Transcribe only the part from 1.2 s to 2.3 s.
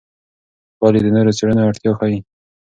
څېړنو اړتیا ښيي.